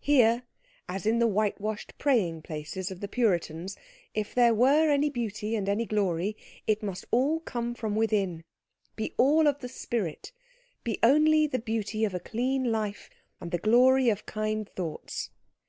[0.00, 0.42] Here,
[0.88, 3.76] as in the whitewashed praying places of the Puritans,
[4.12, 8.42] if there were any beauty and any glory it must all come from within,
[8.96, 10.32] be all of the spirit,
[10.82, 13.08] be only the beauty of a clean life
[13.40, 15.30] and the glory of kind thoughts.